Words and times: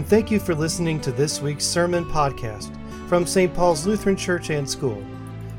and 0.00 0.08
thank 0.08 0.30
you 0.30 0.40
for 0.40 0.54
listening 0.54 0.98
to 0.98 1.12
this 1.12 1.42
week's 1.42 1.66
sermon 1.66 2.06
podcast 2.06 2.74
from 3.06 3.26
St. 3.26 3.52
Paul's 3.52 3.86
Lutheran 3.86 4.16
Church 4.16 4.48
and 4.48 4.66
School 4.66 5.04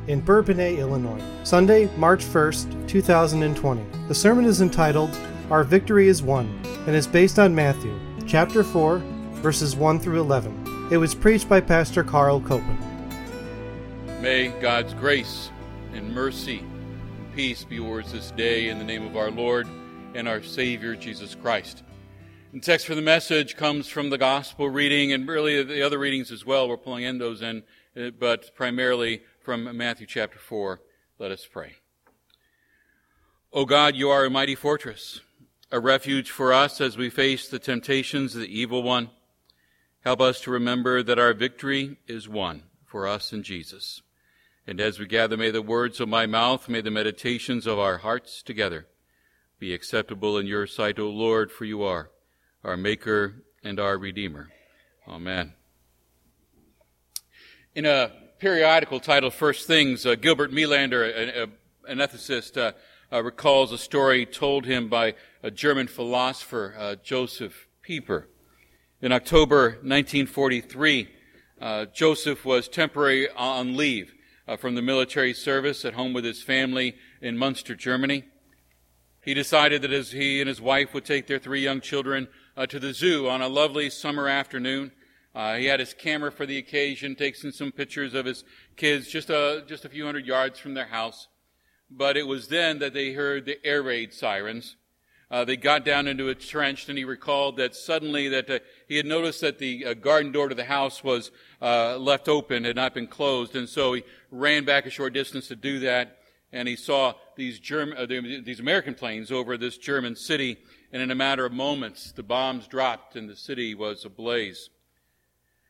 in 0.08 0.20
Bourbonnais, 0.20 0.80
Illinois. 0.80 1.22
Sunday, 1.44 1.96
March 1.96 2.26
1st, 2.26 2.88
2020. 2.88 3.86
The 4.08 4.16
sermon 4.16 4.46
is 4.46 4.62
entitled 4.62 5.16
Our 5.52 5.64
Victory 5.64 6.08
is 6.08 6.24
Won 6.24 6.60
and 6.88 6.96
is 6.96 7.06
based 7.06 7.38
on 7.38 7.54
Matthew 7.54 7.96
chapter 8.26 8.64
4, 8.64 8.98
verses 9.44 9.76
1 9.76 10.00
through 10.00 10.20
11. 10.20 10.90
It 10.90 10.98
was 10.98 11.14
preached 11.14 11.48
by 11.48 11.62
Pastor 11.62 12.04
Carl 12.04 12.42
Koeppen. 12.42 12.80
May 14.22 14.48
God's 14.60 14.96
grace 14.96 15.52
and 15.94 16.12
mercy 16.12 16.62
and 16.62 17.36
peace 17.36 17.64
be 17.64 17.76
yours 17.76 18.12
this 18.12 18.32
day 18.32 18.70
in 18.70 18.80
the 18.80 18.86
name 18.86 19.06
of 19.06 19.16
our 19.16 19.30
Lord 19.30 19.68
and 20.16 20.28
our 20.28 20.42
Savior 20.42 20.96
Jesus 20.96 21.36
Christ. 21.36 21.84
The 22.54 22.60
text 22.60 22.86
for 22.86 22.96
the 22.96 23.02
message 23.02 23.56
comes 23.56 23.88
from 23.88 24.10
the 24.10 24.18
gospel 24.18 24.70
reading 24.70 25.14
and 25.14 25.26
really 25.26 25.64
the 25.64 25.82
other 25.84 25.98
readings 25.98 26.34
as 26.34 26.46
well. 26.46 26.68
We're 26.68 26.76
pulling 26.76 27.06
in 27.06 27.18
those 27.18 27.42
in, 27.42 27.64
uh, 27.96 28.10
but 28.10 28.54
primarily 28.56 29.22
from 29.40 29.78
Matthew 29.78 30.06
chapter 30.06 30.38
4. 30.38 30.82
Let 31.18 31.32
us 31.32 31.48
pray. 31.50 31.76
O 33.54 33.64
God, 33.64 33.96
you 33.96 34.10
are 34.10 34.26
a 34.26 34.30
mighty 34.30 34.56
fortress, 34.56 35.22
a 35.72 35.80
refuge 35.80 36.30
for 36.30 36.52
us 36.52 36.82
as 36.82 36.98
we 36.98 37.10
face 37.10 37.48
the 37.48 37.58
temptations 37.58 38.36
of 38.36 38.42
the 38.42 38.60
evil 38.60 38.84
one. 38.84 39.12
Help 40.02 40.20
us 40.20 40.42
to 40.42 40.52
remember 40.52 41.02
that 41.02 41.20
our 41.20 41.34
victory 41.34 42.00
is 42.06 42.28
won 42.28 42.64
for 42.86 43.08
us 43.08 43.32
in 43.32 43.44
Jesus. 43.44 44.02
And 44.68 44.82
as 44.82 45.00
we 45.00 45.06
gather, 45.06 45.38
may 45.38 45.52
the 45.52 45.62
words 45.62 46.02
of 46.02 46.10
my 46.10 46.26
mouth, 46.26 46.68
may 46.68 46.82
the 46.82 46.92
meditations 46.92 47.66
of 47.66 47.80
our 47.80 48.00
hearts 48.00 48.44
together 48.44 48.88
be 49.58 49.74
acceptable 49.74 50.38
in 50.38 50.48
your 50.48 50.68
sight, 50.68 51.00
O 51.00 51.08
Lord, 51.08 51.50
for 51.50 51.64
you 51.64 51.82
are 51.84 52.10
our 52.64 52.78
Maker 52.78 53.44
and 53.64 53.80
our 53.80 53.98
Redeemer. 53.98 54.50
Amen. 55.08 55.54
In 57.74 57.86
a 57.86 58.12
periodical 58.40 59.00
titled 59.00 59.34
First 59.34 59.68
Things, 59.68 60.06
uh, 60.06 60.16
Gilbert 60.16 60.52
Meilaender, 60.52 61.04
a, 61.04 61.44
a, 61.44 61.48
an 61.88 62.00
ethicist, 62.00 62.58
uh, 62.58 62.74
uh, 63.12 63.24
recalls 63.24 63.72
a 63.72 63.78
story 63.78 64.26
told 64.26 64.66
him 64.66 64.90
by 64.90 65.16
a 65.44 65.52
German 65.52 65.88
philosopher, 65.88 66.76
uh, 66.78 66.96
Josef 66.96 67.68
Pieper. 67.82 68.28
In 69.02 69.12
October 69.12 69.72
1943, 69.82 71.10
uh, 71.60 71.86
Josef 71.86 72.46
was 72.46 72.68
temporarily 72.68 73.28
on 73.36 73.76
leave 73.76 74.14
uh, 74.48 74.56
from 74.56 74.76
the 74.76 74.82
military 74.82 75.34
service 75.34 75.84
at 75.84 75.94
home 75.94 76.14
with 76.14 76.24
his 76.24 76.42
family 76.42 76.96
in 77.22 77.38
Munster, 77.38 77.76
Germany. 77.76 78.24
He 79.24 79.34
decided 79.34 79.82
that 79.84 79.92
as 79.94 80.12
he 80.12 80.40
and 80.40 80.48
his 80.48 80.62
wife 80.62 80.94
would 80.94 81.06
take 81.06 81.28
their 81.28 81.40
three 81.40 81.62
young 81.62 81.82
children 81.82 82.28
uh, 82.62 82.68
to 82.68 82.80
the 82.80 82.94
zoo 82.94 83.28
on 83.28 83.42
a 83.42 83.48
lovely 83.48 83.90
summer 83.90 84.28
afternoon. 84.28 84.92
Uh, 85.34 85.56
he 85.56 85.66
had 85.66 85.80
his 85.80 85.96
camera 85.96 86.32
for 86.32 86.46
the 86.46 86.60
occasion, 86.60 87.16
taking 87.16 87.52
some 87.52 87.72
pictures 87.72 88.14
of 88.14 88.24
his 88.24 88.44
kids 88.76 89.08
just 89.08 89.32
a, 89.32 89.64
just 89.66 89.84
a 89.84 89.90
few 89.90 90.06
hundred 90.06 90.28
yards 90.28 90.60
from 90.60 90.76
their 90.76 90.86
house. 90.86 91.28
But 91.90 92.18
it 92.18 92.28
was 92.28 92.50
then 92.50 92.78
that 92.78 92.94
they 92.94 93.14
heard 93.14 93.48
the 93.48 93.58
air 93.66 93.82
raid 93.82 94.14
sirens. 94.14 94.76
Uh, 95.32 95.44
they 95.44 95.58
got 95.58 95.84
down 95.84 96.06
into 96.08 96.30
a 96.30 96.36
trench, 96.36 96.88
and 96.88 97.00
he 97.00 97.04
recalled 97.04 97.58
that 97.58 97.76
suddenly 97.76 98.28
that 98.28 98.48
uh, 98.48 98.60
he 98.88 98.96
had 98.96 99.08
noticed 99.08 99.42
that 99.42 99.58
the 99.58 99.84
uh, 99.84 99.94
garden 99.96 100.32
door 100.32 100.48
to 100.48 100.54
the 100.54 100.66
house 100.66 101.04
was 101.04 101.32
uh, 101.64 101.98
left 101.98 102.30
open, 102.30 102.64
had 102.64 102.76
not 102.76 102.94
been 102.94 103.08
closed, 103.08 103.56
and 103.56 103.68
so 103.68 103.94
he 103.94 104.04
ran 104.30 104.66
back 104.66 104.86
a 104.86 104.92
short 104.92 105.14
distance 105.14 105.48
to 105.48 105.56
do 105.56 105.80
that. 105.80 106.20
And 106.54 106.68
he 106.68 106.76
saw 106.76 107.14
these 107.42 107.60
German, 107.60 107.98
uh, 107.98 108.06
these 108.06 108.60
American 108.60 108.94
planes 108.94 109.32
over 109.32 109.58
this 109.58 109.76
German 109.76 110.16
city, 110.16 110.58
and 110.94 111.02
in 111.02 111.10
a 111.10 111.16
matter 111.16 111.44
of 111.44 111.52
moments, 111.52 112.12
the 112.12 112.22
bombs 112.22 112.68
dropped 112.68 113.16
and 113.16 113.28
the 113.28 113.36
city 113.36 113.74
was 113.74 114.06
ablaze. 114.06 114.70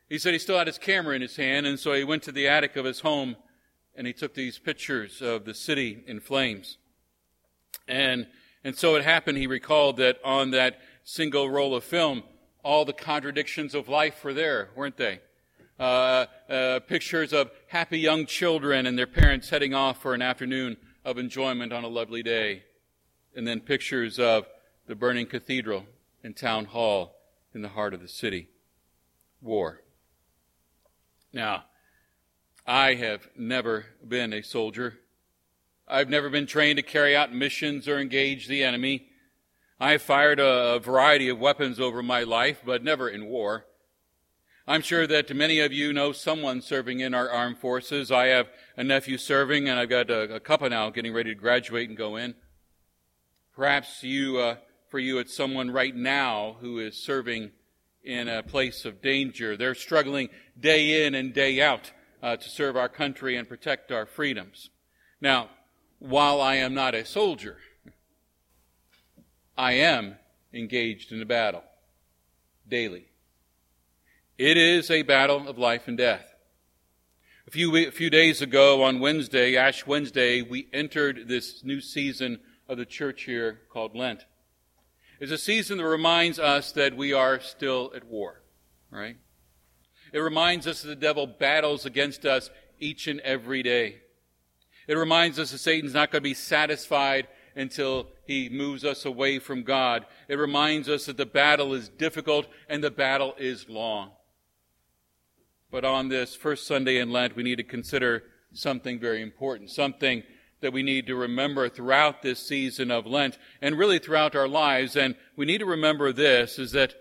He 0.10 0.20
said 0.20 0.34
he 0.34 0.40
still 0.40 0.58
had 0.58 0.68
his 0.68 0.78
camera 0.78 1.16
in 1.16 1.22
his 1.22 1.38
hand, 1.38 1.66
and 1.66 1.80
so 1.80 1.94
he 1.94 2.04
went 2.04 2.24
to 2.24 2.34
the 2.34 2.46
attic 2.46 2.76
of 2.76 2.84
his 2.84 3.00
home 3.00 3.38
and 3.96 4.06
he 4.06 4.12
took 4.12 4.34
these 4.34 4.60
pictures 4.60 5.22
of 5.22 5.46
the 5.46 5.54
city 5.54 6.04
in 6.08 6.20
flames. 6.20 6.78
And, 7.88 8.28
and 8.66 8.76
so 8.76 8.96
it 8.96 9.06
happened, 9.06 9.38
he 9.38 9.48
recalled 9.48 9.96
that 9.98 10.20
on 10.26 10.52
that 10.52 10.82
single 11.06 11.50
roll 11.50 11.74
of 11.74 11.86
film, 11.86 12.24
all 12.64 12.84
the 12.84 12.92
contradictions 12.92 13.74
of 13.74 13.88
life 13.88 14.26
were 14.26 14.34
there, 14.34 14.72
weren't 14.76 14.98
they? 14.98 15.22
Uh, 15.80 16.26
uh, 16.50 16.80
pictures 16.82 17.32
of 17.32 17.50
happy 17.68 18.00
young 18.00 18.26
children 18.26 18.86
and 18.86 18.98
their 18.98 19.08
parents 19.08 19.50
heading 19.50 19.74
off 19.74 20.02
for 20.02 20.14
an 20.14 20.22
afternoon 20.22 20.76
of 21.04 21.18
enjoyment 21.18 21.74
on 21.74 21.84
a 21.84 21.88
lovely 21.88 22.24
day. 22.24 22.64
And 23.36 23.48
then 23.48 23.62
pictures 23.62 24.20
of 24.20 24.46
the 24.88 24.96
burning 24.96 25.26
cathedral 25.26 25.86
and 26.24 26.36
town 26.36 26.66
hall 26.66 27.16
in 27.54 27.62
the 27.62 27.70
heart 27.70 27.94
of 27.94 28.02
the 28.02 28.08
city. 28.08 28.50
War. 29.42 29.82
Now, 31.34 31.66
I 32.66 32.96
have 32.96 33.30
never 33.36 33.86
been 34.08 34.34
a 34.34 34.44
soldier. 34.44 35.00
I've 35.88 36.10
never 36.10 36.30
been 36.30 36.46
trained 36.46 36.78
to 36.78 36.84
carry 36.84 37.16
out 37.16 37.34
missions 37.34 37.88
or 37.88 38.00
engage 38.00 38.48
the 38.48 38.64
enemy. 38.64 39.08
I 39.80 39.94
have 39.94 40.02
fired 40.02 40.40
a, 40.40 40.80
variety 40.80 41.28
of 41.30 41.40
weapons 41.40 41.80
over 41.80 42.04
my 42.04 42.24
life, 42.24 42.62
but 42.64 42.84
never 42.84 43.10
in 43.10 43.26
war. 43.26 43.66
I'm 44.68 44.82
sure 44.82 45.08
that 45.08 45.36
many 45.36 45.60
of 45.60 45.74
you 45.74 45.92
know 45.92 46.12
someone 46.12 46.62
serving 46.62 47.00
in 47.00 47.14
our 47.14 47.30
armed 47.30 47.58
forces. 47.58 48.12
I 48.12 48.28
have 48.28 48.48
a 48.78 48.84
nephew 48.84 49.18
serving, 49.18 49.68
and 49.68 49.80
I've 49.80 49.90
got 49.90 50.10
a, 50.10 50.36
a 50.36 50.40
couple 50.40 50.70
now 50.70 50.90
getting 50.92 51.14
ready 51.14 51.32
to 51.32 51.40
graduate 51.40 51.90
and 51.90 51.98
go 51.98 52.16
in. 52.16 52.36
Perhaps 53.56 54.04
you 54.04 54.38
uh, 54.38 54.56
for 54.90 55.00
you, 55.00 55.18
it's 55.18 55.36
someone 55.36 55.72
right 55.72 55.96
now 55.96 56.58
who 56.60 56.80
is 56.80 56.96
serving 56.96 57.52
in 58.04 58.28
a 58.28 58.44
place 58.44 58.86
of 58.86 59.02
danger. 59.02 59.58
They're 59.58 59.76
struggling 59.76 60.30
day 60.60 61.06
in 61.06 61.16
and 61.16 61.34
day 61.34 61.62
out 61.62 61.92
uh, 62.22 62.36
to 62.36 62.50
serve 62.50 62.78
our 62.78 62.90
country 62.90 63.38
and 63.38 63.48
protect 63.48 63.92
our 63.92 64.06
freedoms. 64.06 64.70
Now, 65.20 65.50
while 66.00 66.42
I 66.42 66.56
am 66.56 66.74
not 66.74 66.94
a 66.94 67.06
soldier, 67.06 67.58
I 69.58 69.74
am 69.74 70.18
engaged 70.54 71.12
in 71.12 71.22
a 71.22 71.26
battle 71.26 71.64
daily. 72.68 73.11
It 74.38 74.58
is 74.58 74.90
a 74.90 75.04
battle 75.04 75.48
of 75.48 75.58
life 75.58 75.88
and 75.88 75.98
death. 75.98 76.34
A 77.48 77.52
few, 77.52 77.76
a 77.76 77.92
few 77.92 78.10
days 78.10 78.42
ago 78.42 78.84
on 78.84 79.00
Wednesday, 79.00 79.58
Ash 79.58 79.86
Wednesday, 79.86 80.42
we 80.42 80.68
entered 80.74 81.28
this 81.28 81.64
new 81.64 81.82
season 81.82 82.40
of 82.68 82.78
the 82.78 82.86
church 82.86 83.24
here 83.24 83.60
called 83.70 83.96
Lent 83.96 84.26
It's 85.20 85.32
a 85.32 85.38
season 85.38 85.78
that 85.80 85.86
reminds 85.86 86.40
us 86.40 86.72
that 86.72 86.96
we 86.96 87.14
are 87.14 87.40
still 87.40 87.92
at 87.96 88.06
war, 88.06 88.42
right? 88.90 89.18
It 90.14 90.20
reminds 90.20 90.66
us 90.66 90.82
that 90.82 90.88
the 90.88 90.96
devil 90.96 91.28
battles 91.28 91.86
against 91.86 92.26
us 92.26 92.50
each 92.80 93.08
and 93.08 93.20
every 93.22 93.62
day. 93.62 93.98
It 94.88 94.96
reminds 94.96 95.40
us 95.40 95.52
that 95.52 95.60
Satan's 95.60 95.94
not 95.94 96.12
going 96.12 96.22
to 96.22 96.30
be 96.30 96.34
satisfied 96.34 97.28
until 97.56 98.08
he 98.26 98.50
moves 98.50 98.86
us 98.86 99.06
away 99.06 99.40
from 99.40 99.64
God. 99.64 100.06
It 100.28 100.36
reminds 100.36 100.90
us 100.90 101.06
that 101.06 101.18
the 101.18 101.26
battle 101.26 101.74
is 101.74 101.90
difficult 101.90 102.48
and 102.70 102.84
the 102.84 102.92
battle 102.92 103.36
is 103.38 103.68
long. 103.70 104.12
But 105.72 105.86
on 105.86 106.10
this 106.10 106.36
first 106.36 106.68
Sunday 106.68 107.00
in 107.00 107.12
Lent, 107.12 107.36
we 107.36 107.44
need 107.44 107.56
to 107.56 107.64
consider 107.64 108.24
something 108.54 109.00
very 109.00 109.22
important, 109.22 109.70
something 109.70 110.24
that 110.60 110.74
we 110.74 110.84
need 110.84 111.08
to 111.08 111.16
remember 111.16 111.70
throughout 111.70 112.22
this 112.22 112.46
season 112.46 112.92
of 112.92 113.08
Lent 113.08 113.38
and 113.62 113.78
really 113.78 113.98
throughout 113.98 114.36
our 114.36 114.50
lives. 114.50 114.98
And 114.98 115.16
we 115.38 115.46
need 115.46 115.60
to 115.60 115.66
remember 115.66 116.12
this 116.12 116.60
is 116.60 116.74
that 116.74 116.94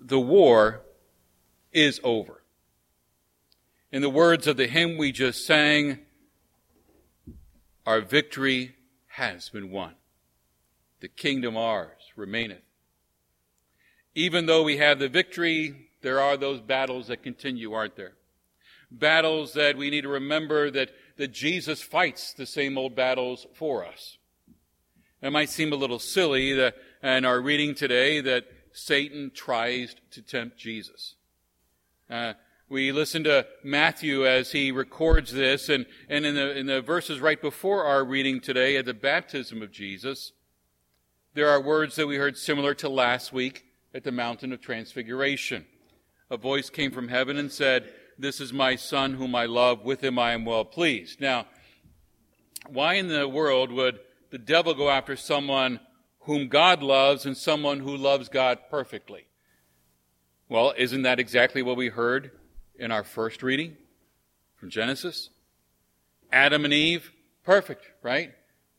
the 0.00 0.20
war 0.20 0.82
is 1.72 1.98
over. 2.04 2.42
In 3.90 4.02
the 4.02 4.10
words 4.10 4.46
of 4.46 4.58
the 4.58 4.66
hymn 4.66 4.98
we 4.98 5.10
just 5.10 5.46
sang, 5.46 6.00
our 7.86 8.02
victory 8.02 8.76
has 9.06 9.48
been 9.48 9.70
won. 9.70 9.94
The 11.00 11.08
kingdom 11.08 11.56
ours 11.56 12.12
remaineth. 12.14 12.62
Even 14.14 14.46
though 14.46 14.62
we 14.62 14.76
have 14.76 14.98
the 14.98 15.08
victory, 15.08 15.85
there 16.06 16.20
are 16.20 16.36
those 16.36 16.60
battles 16.60 17.08
that 17.08 17.24
continue, 17.24 17.72
aren't 17.72 17.96
there? 17.96 18.12
Battles 18.92 19.54
that 19.54 19.76
we 19.76 19.90
need 19.90 20.02
to 20.02 20.08
remember 20.08 20.70
that 20.70 20.90
that 21.16 21.32
Jesus 21.32 21.82
fights 21.82 22.32
the 22.32 22.46
same 22.46 22.78
old 22.78 22.94
battles 22.94 23.46
for 23.54 23.84
us. 23.84 24.18
It 25.22 25.30
might 25.30 25.50
seem 25.50 25.72
a 25.72 25.76
little 25.76 25.98
silly 25.98 26.52
that 26.52 26.76
in 27.02 27.24
our 27.24 27.40
reading 27.40 27.74
today 27.74 28.20
that 28.20 28.44
Satan 28.72 29.32
tries 29.34 29.96
to 30.12 30.22
tempt 30.22 30.58
Jesus. 30.58 31.14
Uh, 32.08 32.34
we 32.68 32.92
listen 32.92 33.24
to 33.24 33.46
Matthew 33.64 34.26
as 34.26 34.52
he 34.52 34.70
records 34.70 35.32
this, 35.32 35.68
and, 35.68 35.86
and 36.08 36.26
in, 36.26 36.34
the, 36.34 36.56
in 36.56 36.66
the 36.66 36.82
verses 36.82 37.20
right 37.20 37.40
before 37.40 37.84
our 37.84 38.04
reading 38.04 38.40
today 38.40 38.76
at 38.76 38.84
the 38.84 38.94
baptism 38.94 39.62
of 39.62 39.72
Jesus, 39.72 40.32
there 41.34 41.48
are 41.48 41.60
words 41.60 41.96
that 41.96 42.06
we 42.06 42.16
heard 42.16 42.36
similar 42.36 42.74
to 42.74 42.88
last 42.88 43.32
week 43.32 43.64
at 43.94 44.04
the 44.04 44.12
mountain 44.12 44.52
of 44.52 44.60
transfiguration. 44.60 45.64
A 46.30 46.36
voice 46.36 46.70
came 46.70 46.90
from 46.90 47.08
heaven 47.08 47.36
and 47.36 47.52
said, 47.52 47.92
this 48.18 48.40
is 48.40 48.52
my 48.52 48.76
son 48.76 49.14
whom 49.14 49.34
I 49.34 49.46
love. 49.46 49.84
With 49.84 50.02
him 50.02 50.18
I 50.18 50.32
am 50.32 50.44
well 50.44 50.64
pleased. 50.64 51.20
Now, 51.20 51.46
why 52.68 52.94
in 52.94 53.08
the 53.08 53.28
world 53.28 53.70
would 53.70 54.00
the 54.30 54.38
devil 54.38 54.74
go 54.74 54.88
after 54.88 55.16
someone 55.16 55.80
whom 56.20 56.48
God 56.48 56.82
loves 56.82 57.26
and 57.26 57.36
someone 57.36 57.80
who 57.80 57.96
loves 57.96 58.28
God 58.28 58.58
perfectly? 58.70 59.26
Well, 60.48 60.74
isn't 60.76 61.02
that 61.02 61.20
exactly 61.20 61.62
what 61.62 61.76
we 61.76 61.88
heard 61.88 62.30
in 62.78 62.90
our 62.90 63.04
first 63.04 63.42
reading 63.42 63.76
from 64.56 64.70
Genesis? 64.70 65.30
Adam 66.32 66.64
and 66.64 66.74
Eve, 66.74 67.12
perfect, 67.44 67.84
right? 68.02 68.32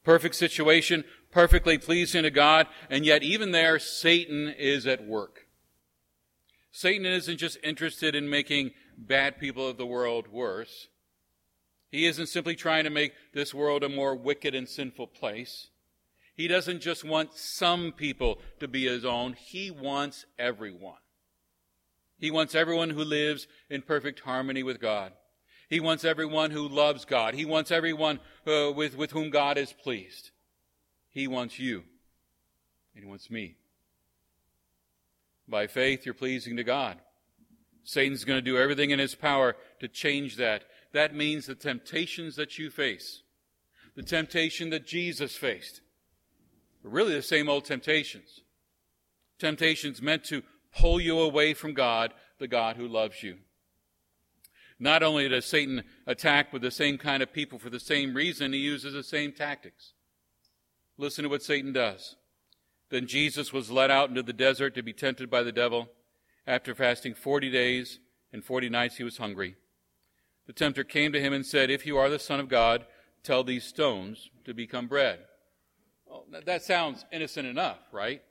Perfect 0.04 0.36
situation, 0.36 1.04
perfectly 1.32 1.78
pleasing 1.78 2.24
to 2.24 2.32
God, 2.32 2.68
and 2.90 3.06
yet 3.06 3.24
even 3.24 3.52
there, 3.52 3.80
Satan 3.80 4.48
is 4.50 4.88
at 4.88 5.06
work. 5.06 5.47
Satan 6.78 7.08
isn't 7.08 7.38
just 7.38 7.58
interested 7.64 8.14
in 8.14 8.30
making 8.30 8.70
bad 8.96 9.40
people 9.40 9.68
of 9.68 9.78
the 9.78 9.86
world 9.88 10.28
worse. 10.28 10.90
He 11.90 12.06
isn't 12.06 12.28
simply 12.28 12.56
trying 12.56 12.84
to 12.84 12.92
make 12.92 13.14
this 13.34 13.52
world 13.52 13.84
a 13.84 13.90
more 13.90 14.16
wicked 14.16 14.54
and 14.54 14.70
sinful 14.70 15.08
place. 15.08 15.72
He 16.36 16.48
doesn't 16.48 16.82
just 16.82 17.04
want 17.04 17.34
some 17.34 17.94
people 17.94 18.38
to 18.60 18.68
be 18.68 18.86
his 18.86 19.06
own, 19.06 19.34
he 19.34 19.72
wants 19.72 20.28
everyone. 20.38 21.02
He 22.20 22.30
wants 22.30 22.54
everyone 22.54 22.92
who 22.92 23.04
lives 23.04 23.48
in 23.72 23.82
perfect 23.82 24.20
harmony 24.20 24.62
with 24.62 24.80
God. 24.80 25.14
He 25.68 25.80
wants 25.80 26.06
everyone 26.06 26.52
who 26.52 26.68
loves 26.68 27.06
God. 27.06 27.34
He 27.34 27.44
wants 27.44 27.72
everyone 27.72 28.20
uh, 28.46 28.72
with, 28.72 28.96
with 28.96 29.10
whom 29.10 29.32
God 29.32 29.58
is 29.58 29.74
pleased. 29.74 30.30
He 31.10 31.28
wants 31.28 31.58
you, 31.58 31.86
and 32.94 33.04
He 33.04 33.10
wants 33.10 33.32
me. 33.32 33.56
By 35.48 35.68
faith, 35.68 36.06
you're 36.06 36.14
pleasing 36.14 36.58
to 36.58 36.64
God. 36.64 36.98
Satan's 37.84 38.26
going 38.26 38.38
to 38.38 38.42
do 38.42 38.58
everything 38.58 38.92
in 38.92 39.00
his 39.00 39.16
power 39.16 39.56
to 39.80 39.88
change 39.88 40.36
that. 40.36 40.66
That 40.92 41.16
means 41.16 41.46
the 41.46 41.56
temptations 41.56 42.36
that 42.36 42.60
you 42.60 42.70
face, 42.70 43.22
the 43.96 44.04
temptation 44.04 44.70
that 44.72 44.86
Jesus 44.86 45.36
faced, 45.36 45.82
are 46.84 46.90
really 46.90 47.14
the 47.14 47.22
same 47.22 47.48
old 47.48 47.64
temptations. 47.64 48.42
Temptations 49.40 50.02
meant 50.02 50.26
to 50.26 50.44
pull 50.76 51.00
you 51.00 51.20
away 51.20 51.54
from 51.54 51.74
God, 51.74 52.14
the 52.40 52.48
God 52.48 52.76
who 52.76 52.88
loves 52.88 53.24
you. 53.24 53.38
Not 54.80 55.02
only 55.02 55.28
does 55.28 55.46
Satan 55.46 55.84
attack 56.06 56.54
with 56.54 56.62
the 56.62 56.72
same 56.72 56.98
kind 56.98 57.24
of 57.24 57.34
people 57.34 57.58
for 57.58 57.70
the 57.70 57.80
same 57.80 58.14
reason, 58.14 58.54
he 58.54 58.60
uses 58.60 58.94
the 58.94 59.04
same 59.04 59.32
tactics. 59.32 59.94
Listen 60.98 61.24
to 61.24 61.30
what 61.30 61.42
Satan 61.42 61.74
does. 61.74 62.16
Then 62.90 63.08
Jesus 63.08 63.52
was 63.52 63.70
led 63.70 63.92
out 63.92 64.10
into 64.10 64.24
the 64.24 64.34
desert 64.34 64.76
to 64.76 64.82
be 64.82 64.94
tempted 64.94 65.30
by 65.30 65.44
the 65.44 65.52
devil. 65.52 65.90
After 66.46 66.74
fasting 66.74 67.14
40 67.14 67.52
days 67.52 68.00
and 68.32 68.44
40 68.44 68.70
nights, 68.70 68.98
he 68.98 69.04
was 69.04 69.18
hungry. 69.18 69.56
The 70.46 70.54
tempter 70.54 70.86
came 70.86 71.12
to 71.12 71.20
him 71.20 71.34
and 71.34 71.46
said, 71.46 71.70
If 71.70 71.86
you 71.86 71.98
are 71.98 72.10
the 72.10 72.20
Son 72.20 72.40
of 72.40 72.48
God, 72.48 72.86
tell 73.24 73.44
these 73.44 73.66
stones 73.66 74.30
to 74.46 74.54
become 74.54 74.88
bread. 74.88 75.20
Well, 76.06 76.26
that 76.46 76.64
sounds 76.64 77.04
innocent 77.12 77.48
enough, 77.48 77.80
right? 77.92 78.22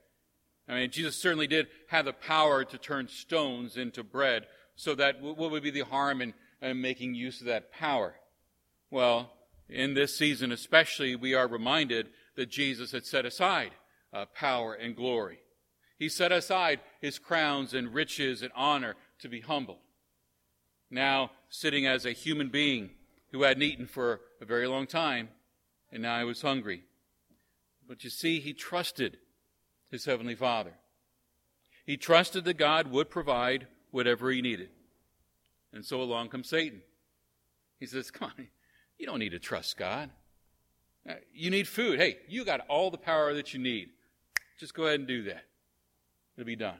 I 0.67 0.73
mean, 0.73 0.89
Jesus 0.89 1.15
certainly 1.15 1.45
did 1.47 1.67
have 1.89 2.05
the 2.05 2.13
power 2.13 2.65
to 2.65 2.77
turn 2.79 3.07
stones 3.07 3.77
into 3.77 4.03
bread. 4.03 4.47
So 4.75 4.95
that 4.95 5.21
what 5.21 5.51
would 5.51 5.63
be 5.63 5.71
the 5.71 5.85
harm 5.85 6.21
in, 6.21 6.33
in 6.61 6.81
making 6.81 7.13
use 7.13 7.39
of 7.39 7.47
that 7.47 7.71
power? 7.71 8.15
Well, 8.89 9.31
in 9.69 9.93
this 9.93 10.17
season 10.17 10.51
especially, 10.51 11.15
we 11.15 11.33
are 11.35 11.47
reminded 11.47 12.09
that 12.35 12.49
Jesus 12.49 12.91
had 12.91 13.05
set 13.05 13.25
aside 13.25 13.71
uh, 14.17 14.25
power 14.33 14.73
and 14.73 14.95
glory. 14.95 15.39
He 15.99 16.09
set 16.09 16.31
aside 16.31 16.79
his 17.01 17.19
crowns 17.19 17.73
and 17.73 17.93
riches 17.93 18.41
and 18.41 18.51
honor 18.55 18.95
to 19.19 19.29
be 19.29 19.41
humbled. 19.41 19.77
Now, 20.89 21.31
sitting 21.49 21.85
as 21.85 22.05
a 22.05 22.11
human 22.11 22.49
being 22.49 22.91
who 23.31 23.43
hadn't 23.43 23.63
eaten 23.63 23.85
for 23.85 24.21
a 24.41 24.45
very 24.45 24.67
long 24.67 24.87
time, 24.87 25.29
and 25.91 26.01
now 26.01 26.19
he 26.19 26.25
was 26.25 26.41
hungry. 26.41 26.83
But 27.87 28.03
you 28.03 28.09
see, 28.09 28.39
he 28.39 28.53
trusted 28.53 29.17
his 29.89 30.05
heavenly 30.05 30.35
Father. 30.35 30.73
He 31.85 31.97
trusted 31.97 32.45
that 32.45 32.57
God 32.57 32.91
would 32.91 33.09
provide 33.09 33.67
whatever 33.91 34.29
he 34.31 34.41
needed. 34.41 34.69
And 35.73 35.85
so 35.85 36.01
along 36.01 36.29
comes 36.29 36.49
Satan. 36.49 36.81
He 37.79 37.85
says, 37.85 38.11
Come 38.11 38.31
on, 38.37 38.47
you 38.97 39.05
don't 39.05 39.19
need 39.19 39.31
to 39.31 39.39
trust 39.39 39.77
God. 39.77 40.09
Uh, 41.07 41.13
you 41.33 41.49
need 41.49 41.67
food. 41.67 41.99
Hey, 41.99 42.17
you 42.27 42.43
got 42.43 42.61
all 42.67 42.91
the 42.91 42.97
power 42.97 43.33
that 43.33 43.53
you 43.53 43.59
need. 43.59 43.89
Just 44.57 44.73
go 44.73 44.85
ahead 44.85 44.99
and 44.99 45.07
do 45.07 45.23
that. 45.23 45.45
It'll 46.35 46.45
be 46.45 46.55
done. 46.55 46.79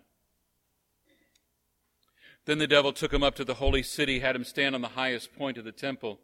Then 2.46 2.60
the 2.60 2.68
devil 2.68 2.94
took 2.94 3.14
him 3.14 3.24
up 3.24 3.36
to 3.36 3.44
the 3.44 3.56
holy 3.56 3.84
city, 3.84 4.20
had 4.20 4.36
him 4.36 4.46
stand 4.46 4.74
on 4.74 4.82
the 4.82 4.88
highest 4.90 5.36
point 5.36 5.58
of 5.58 5.66
the 5.66 5.72
temple. 5.72 6.20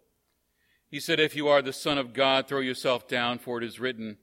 He 0.89 0.99
said, 0.99 1.19
If 1.19 1.35
you 1.35 1.47
are 1.47 1.61
the 1.61 1.73
Son 1.73 1.97
of 1.97 2.13
God, 2.13 2.47
throw 2.47 2.59
yourself 2.59 3.07
down, 3.07 3.39
for 3.39 3.57
it 3.57 3.63
is 3.63 3.79
written, 3.79 4.17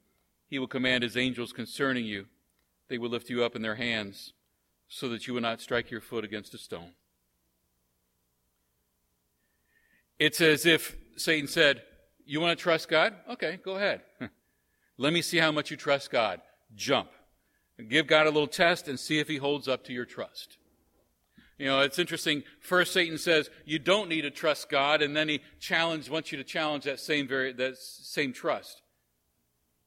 He 0.48 0.58
will 0.58 0.66
command 0.66 1.02
His 1.02 1.16
angels 1.16 1.52
concerning 1.52 2.04
you. 2.04 2.26
They 2.88 2.96
will 2.96 3.10
lift 3.10 3.28
you 3.28 3.44
up 3.44 3.54
in 3.54 3.62
their 3.62 3.74
hands 3.74 4.32
so 4.88 5.08
that 5.10 5.26
you 5.26 5.34
will 5.34 5.40
not 5.40 5.60
strike 5.60 5.90
your 5.90 6.00
foot 6.00 6.24
against 6.24 6.54
a 6.54 6.58
stone. 6.58 6.92
It's 10.18 10.40
as 10.40 10.64
if 10.64 10.96
Satan 11.16 11.48
said, 11.48 11.82
You 12.24 12.40
want 12.40 12.56
to 12.56 12.62
trust 12.62 12.88
God? 12.88 13.14
Okay, 13.30 13.58
go 13.64 13.76
ahead. 13.76 14.02
Let 14.96 15.12
me 15.12 15.22
see 15.22 15.38
how 15.38 15.52
much 15.52 15.70
you 15.70 15.76
trust 15.76 16.10
God. 16.10 16.40
Jump. 16.74 17.10
Give 17.88 18.06
God 18.06 18.26
a 18.26 18.30
little 18.30 18.46
test 18.46 18.88
and 18.88 18.98
see 18.98 19.18
if 19.18 19.28
he 19.28 19.36
holds 19.36 19.68
up 19.68 19.84
to 19.84 19.92
your 19.92 20.04
trust. 20.04 20.58
You 21.58 21.66
know, 21.66 21.80
it's 21.80 21.98
interesting. 21.98 22.42
First, 22.60 22.92
Satan 22.92 23.18
says 23.18 23.50
you 23.64 23.78
don't 23.78 24.08
need 24.08 24.22
to 24.22 24.30
trust 24.30 24.70
God, 24.70 25.02
and 25.02 25.14
then 25.16 25.28
he 25.28 25.40
challenge, 25.58 26.08
wants 26.08 26.32
you 26.32 26.38
to 26.38 26.44
challenge 26.44 26.84
that 26.84 27.00
same 27.00 27.28
very, 27.28 27.52
that 27.52 27.76
same 27.76 28.32
trust. 28.32 28.82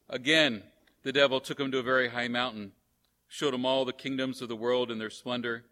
Again, 0.10 0.64
the 1.04 1.12
devil 1.12 1.40
took 1.40 1.60
him 1.60 1.72
to 1.72 1.80
a 1.80 1.84
very 1.84 2.10
high 2.10 2.28
mountain 2.28 2.74
showed 3.34 3.56
him 3.56 3.66
all 3.66 3.84
the 3.84 3.92
kingdoms 3.92 4.44
of 4.44 4.48
the 4.48 4.56
world 4.56 4.92
and 4.92 5.02
their 5.02 5.10
splendor. 5.10 5.64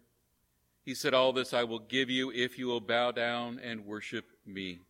He 0.84 0.96
said, 0.96 1.14
All 1.14 1.32
this 1.32 1.54
I 1.54 1.62
will 1.62 1.78
give 1.78 2.10
you 2.10 2.32
if 2.32 2.58
you 2.58 2.66
will 2.66 2.80
bow 2.80 3.12
down 3.12 3.60
and 3.62 3.86
worship 3.86 4.24
me. 4.44 4.80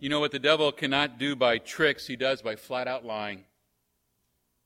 You 0.00 0.08
know 0.08 0.18
what 0.18 0.32
the 0.32 0.40
devil 0.40 0.72
cannot 0.72 1.20
do 1.20 1.36
by 1.36 1.58
tricks, 1.58 2.08
he 2.08 2.16
does 2.16 2.42
by 2.42 2.56
flat 2.56 2.88
out 2.88 3.04
lying. 3.04 3.44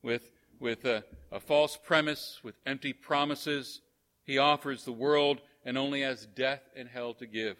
With, 0.02 0.30
with 0.60 0.84
a, 0.84 1.04
a 1.30 1.40
false 1.40 1.76
premise, 1.76 2.40
with 2.42 2.54
empty 2.64 2.92
promises, 2.92 3.80
he 4.24 4.38
offers 4.38 4.84
the 4.84 4.92
world 4.92 5.40
and 5.64 5.76
only 5.78 6.02
has 6.02 6.26
death 6.26 6.62
and 6.76 6.88
hell 6.88 7.14
to 7.14 7.26
give. 7.26 7.56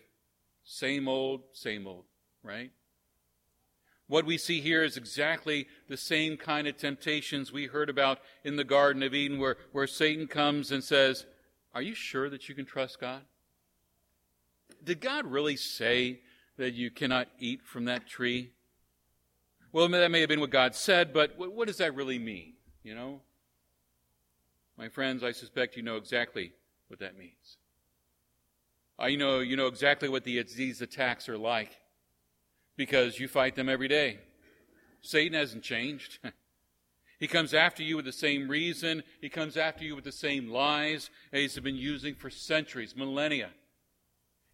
Same 0.65 1.09
old, 1.09 1.43
same 1.53 1.87
old, 1.87 2.05
right? 2.43 2.71
What 4.09 4.25
we 4.25 4.39
see 4.39 4.61
here 4.61 4.85
is 4.85 4.97
exactly 4.97 5.67
the 5.89 5.97
same 5.97 6.37
kind 6.37 6.69
of 6.69 6.77
temptations 6.77 7.53
we 7.53 7.67
heard 7.67 7.91
about 7.91 8.21
in 8.45 8.57
the 8.57 8.65
Garden 8.65 9.03
of 9.03 9.15
Eden, 9.15 9.39
where, 9.39 9.57
where 9.73 9.87
Satan 9.87 10.29
comes 10.29 10.71
and 10.71 10.83
says, 10.83 11.27
Are 11.75 11.83
you 11.83 11.95
sure 11.95 12.31
that 12.31 12.49
you 12.49 12.55
can 12.55 12.65
trust 12.65 13.01
God? 13.01 13.23
Did 14.83 15.01
God 15.01 15.27
really 15.27 15.57
say 15.57 16.21
that 16.57 16.75
you 16.75 16.91
cannot 16.91 17.29
eat 17.39 17.63
from 17.65 17.87
that 17.87 18.07
tree? 18.07 18.53
Well, 19.73 19.89
that 19.89 20.11
may 20.11 20.21
have 20.21 20.29
been 20.29 20.41
what 20.41 20.51
God 20.51 20.75
said, 20.75 21.13
but 21.13 21.37
what, 21.37 21.53
what 21.53 21.67
does 21.67 21.79
that 21.79 21.95
really 21.95 22.19
mean? 22.19 22.55
You 22.87 22.95
know? 22.95 23.21
My 24.79 24.89
friends, 24.89 25.25
I 25.25 25.33
suspect 25.33 25.77
you 25.77 25.83
know 25.83 25.97
exactly 25.97 26.53
what 26.87 27.01
that 27.01 27.19
means. 27.19 27.57
I 28.97 29.17
know 29.17 29.41
you 29.41 29.57
know 29.57 29.67
exactly 29.67 30.09
what 30.09 30.23
the, 30.23 30.41
these 30.57 30.81
attacks 30.81 31.29
are 31.29 31.37
like 31.37 31.73
because 32.77 33.19
you 33.19 33.27
fight 33.27 33.57
them 33.57 33.69
every 33.69 33.89
day. 33.89 34.21
Satan 35.01 35.37
hasn't 35.37 35.65
changed. 35.65 36.21
he 37.19 37.27
comes 37.27 37.53
after 37.53 37.83
you 37.83 37.97
with 37.97 38.05
the 38.05 38.13
same 38.13 38.47
reason, 38.47 39.03
he 39.21 39.29
comes 39.29 39.57
after 39.57 39.83
you 39.83 39.97
with 39.97 40.05
the 40.05 40.13
same 40.13 40.49
lies 40.49 41.11
he's 41.33 41.59
been 41.59 41.75
using 41.75 42.15
for 42.15 42.31
centuries, 42.31 42.95
millennia. 42.95 43.51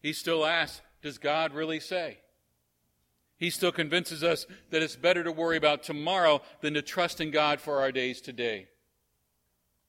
He 0.01 0.15
still 0.15 0.47
asks, 0.47 0.81
Does 1.03 1.19
God 1.19 1.53
really 1.53 1.81
say? 1.81 2.17
He 3.37 3.51
still 3.51 3.73
convinces 3.73 4.23
us 4.23 4.47
that 4.71 4.83
it's 4.83 4.97
better 4.97 5.25
to 5.25 5.33
worry 5.33 5.57
about 5.57 5.83
tomorrow 5.83 6.43
than 6.61 6.75
to 6.75 6.83
trust 6.83 7.21
in 7.21 7.31
God 7.31 7.61
for 7.61 7.81
our 7.81 7.91
days 7.91 8.21
today. 8.21 8.69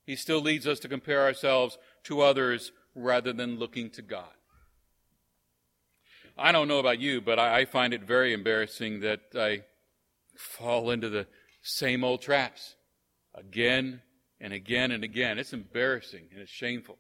He 0.06 0.16
still 0.16 0.42
leads 0.42 0.68
us 0.68 0.80
to 0.80 0.90
compare 0.90 1.22
ourselves 1.22 1.78
to 2.04 2.22
others 2.22 2.72
rather 2.96 3.32
than 3.32 3.60
looking 3.60 3.90
to 3.92 4.02
God. 4.02 4.26
I 6.38 6.52
don't 6.52 6.68
know 6.68 6.80
about 6.80 7.00
you, 7.00 7.22
but 7.22 7.38
I, 7.38 7.66
find 7.66 7.94
it 7.94 8.04
very 8.04 8.34
embarrassing 8.34 9.02
that 9.02 9.22
I 9.36 9.64
fall 10.36 10.90
into 10.90 11.10
the 11.10 11.28
same 11.62 12.04
old 12.04 12.22
traps 12.22 12.76
again 13.36 14.02
and 14.42 14.52
again 14.52 14.92
and 14.92 15.04
again. 15.04 15.38
It's 15.38 15.54
embarrassing 15.54 16.30
and 16.32 16.42
it's 16.42 16.52
shameful. 16.52 16.98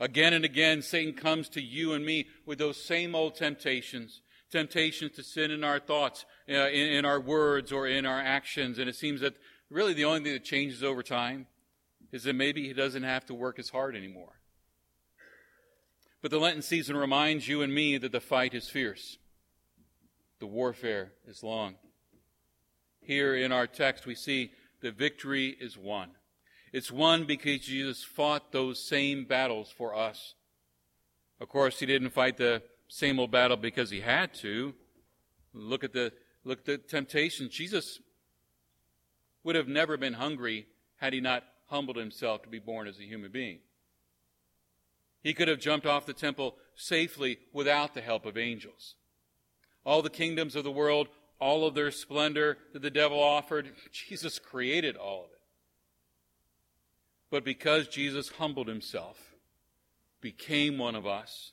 Again 0.00 0.34
and 0.34 0.44
again, 0.44 0.82
Satan 0.82 1.14
comes 1.14 1.48
to 1.50 1.62
you 1.62 1.92
and 1.92 2.04
me 2.04 2.26
with 2.44 2.58
those 2.58 2.82
same 2.82 3.14
old 3.14 3.36
temptations 3.36 4.20
temptations 4.50 5.12
to 5.16 5.22
sin 5.22 5.50
in 5.50 5.64
our 5.64 5.80
thoughts, 5.80 6.24
uh, 6.48 6.68
in, 6.68 6.92
in, 6.92 7.04
our 7.04 7.20
words, 7.20 7.72
or 7.72 7.86
in 7.86 8.06
our 8.06 8.20
actions. 8.20 8.78
And 8.78 8.88
it 8.88 8.96
seems 8.96 9.20
that 9.20 9.36
really 9.70 9.94
the 9.94 10.04
only 10.04 10.22
thing 10.22 10.32
that 10.32 10.44
changes 10.44 10.82
over 10.82 11.02
time 11.02 11.46
is 12.12 12.24
that 12.24 12.34
maybe 12.34 12.66
he 12.66 12.72
doesn't 12.72 13.02
have 13.02 13.26
to 13.26 13.34
work 13.34 13.58
as 13.58 13.68
hard 13.68 13.96
anymore. 13.96 14.40
But 16.22 16.30
the 16.30 16.38
Lenten 16.38 16.62
season 16.62 16.96
reminds 16.96 17.46
you 17.46 17.62
and 17.62 17.74
me 17.74 17.98
that 17.98 18.12
the 18.12 18.20
fight 18.20 18.54
is 18.54 18.68
fierce, 18.68 19.18
the 20.40 20.46
warfare 20.46 21.12
is 21.26 21.42
long. 21.42 21.76
Here 23.00 23.36
in 23.36 23.52
our 23.52 23.66
text, 23.66 24.06
we 24.06 24.14
see 24.14 24.50
the 24.80 24.90
victory 24.90 25.56
is 25.60 25.78
won. 25.78 26.10
It's 26.72 26.90
won 26.90 27.24
because 27.24 27.60
Jesus 27.60 28.02
fought 28.02 28.52
those 28.52 28.84
same 28.84 29.24
battles 29.24 29.70
for 29.70 29.94
us. 29.94 30.34
Of 31.40 31.48
course, 31.48 31.78
he 31.78 31.86
didn't 31.86 32.10
fight 32.10 32.36
the 32.36 32.62
same 32.88 33.18
old 33.18 33.30
battle 33.30 33.56
because 33.56 33.90
he 33.90 34.00
had 34.00 34.34
to. 34.34 34.74
Look 35.52 35.84
at 35.84 35.92
the 35.92 36.12
look 36.44 36.60
at 36.60 36.64
the 36.66 36.78
temptation. 36.78 37.48
Jesus 37.50 38.00
would 39.42 39.56
have 39.56 39.68
never 39.68 39.96
been 39.96 40.14
hungry 40.14 40.66
had 40.96 41.12
he 41.12 41.20
not 41.20 41.44
humbled 41.66 41.96
himself 41.96 42.42
to 42.42 42.48
be 42.48 42.58
born 42.58 42.86
as 42.86 42.98
a 42.98 43.04
human 43.04 43.30
being. 43.30 43.58
He 45.22 45.34
could 45.34 45.48
have 45.48 45.58
jumped 45.58 45.86
off 45.86 46.06
the 46.06 46.12
temple 46.12 46.56
safely 46.76 47.38
without 47.52 47.94
the 47.94 48.00
help 48.00 48.26
of 48.26 48.38
angels. 48.38 48.94
All 49.84 50.02
the 50.02 50.10
kingdoms 50.10 50.54
of 50.54 50.64
the 50.64 50.70
world, 50.70 51.08
all 51.40 51.66
of 51.66 51.74
their 51.74 51.90
splendor 51.90 52.58
that 52.72 52.82
the 52.82 52.90
devil 52.90 53.20
offered, 53.20 53.70
Jesus 53.90 54.38
created 54.38 54.96
all 54.96 55.24
of 55.24 55.30
it. 55.32 55.40
But 57.30 57.44
because 57.44 57.88
Jesus 57.88 58.28
humbled 58.30 58.68
himself, 58.68 59.34
became 60.20 60.78
one 60.78 60.94
of 60.94 61.06
us, 61.06 61.52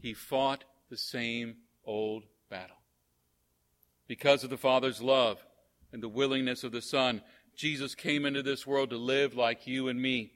he 0.00 0.14
fought 0.14 0.64
the 0.90 0.96
same 0.96 1.56
old 1.84 2.24
battle. 2.48 2.76
Because 4.06 4.44
of 4.44 4.50
the 4.50 4.56
Father's 4.56 5.02
love 5.02 5.38
and 5.92 6.02
the 6.02 6.08
willingness 6.08 6.64
of 6.64 6.72
the 6.72 6.82
Son, 6.82 7.22
Jesus 7.54 7.94
came 7.94 8.24
into 8.24 8.42
this 8.42 8.66
world 8.66 8.90
to 8.90 8.96
live 8.96 9.34
like 9.34 9.66
you 9.66 9.88
and 9.88 10.00
me, 10.00 10.32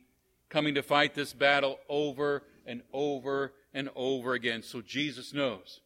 coming 0.49 0.75
to 0.75 0.83
fight 0.83 1.15
this 1.15 1.33
battle 1.33 1.79
over 1.89 2.43
and 2.67 2.83
over 2.93 3.53
and 3.73 3.91
over 3.95 4.35
again. 4.35 4.63
So 4.63 4.81
Jesus 4.81 5.33
knows. 5.33 5.81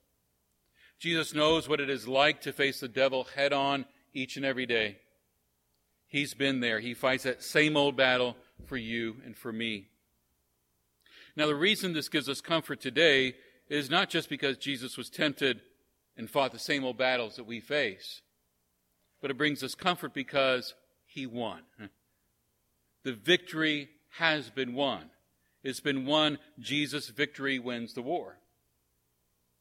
Jesus 0.98 1.34
knows 1.34 1.68
what 1.68 1.80
it 1.80 1.90
is 1.90 2.08
like 2.08 2.40
to 2.42 2.52
face 2.52 2.80
the 2.80 2.88
devil 2.88 3.24
head 3.34 3.52
on 3.52 3.84
each 4.14 4.36
and 4.36 4.46
every 4.46 4.64
day. 4.64 4.98
He's 6.06 6.32
been 6.32 6.60
there. 6.60 6.78
He 6.78 6.94
fights 6.94 7.24
that 7.24 7.42
same 7.42 7.76
old 7.76 7.96
battle 7.96 8.36
for 8.66 8.76
you 8.76 9.16
and 9.24 9.36
for 9.36 9.52
me. 9.52 9.88
Now, 11.36 11.46
the 11.46 11.56
reason 11.56 11.92
this 11.92 12.08
gives 12.08 12.28
us 12.28 12.40
comfort 12.40 12.80
today 12.80 13.34
is 13.68 13.90
not 13.90 14.10
just 14.10 14.28
because 14.28 14.56
Jesus 14.56 14.96
was 14.96 15.10
tempted 15.10 15.60
and 16.16 16.30
fought 16.30 16.52
the 16.52 16.58
same 16.58 16.84
old 16.84 16.98
battles 16.98 17.36
that 17.36 17.44
we 17.44 17.60
face, 17.60 18.22
but 19.20 19.30
it 19.30 19.38
brings 19.38 19.62
us 19.62 19.74
comfort 19.74 20.12
because 20.14 20.74
he 21.06 21.26
won. 21.26 21.62
The 23.04 23.12
victory 23.12 23.88
has 24.18 24.50
been 24.50 24.74
won. 24.74 25.10
It's 25.62 25.80
been 25.80 26.06
won. 26.06 26.38
Jesus' 26.58 27.08
victory 27.08 27.58
wins 27.58 27.94
the 27.94 28.02
war. 28.02 28.36